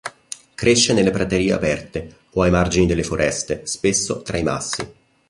Cresce 0.55 0.93
nelle 0.93 1.11
praterie 1.11 1.53
aperte 1.53 2.21
o 2.31 2.41
ai 2.41 2.49
margini 2.49 2.87
delle 2.87 3.03
foreste, 3.03 3.67
spesso 3.67 4.23
tra 4.23 4.39
i 4.39 4.41
massi. 4.41 4.91